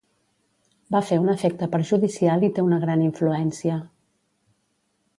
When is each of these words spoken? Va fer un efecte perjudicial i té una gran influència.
Va 0.95 1.01
fer 1.09 1.19
un 1.25 1.29
efecte 1.33 1.67
perjudicial 1.75 2.47
i 2.47 2.51
té 2.57 2.65
una 2.71 2.81
gran 2.87 3.07
influència. 3.11 3.77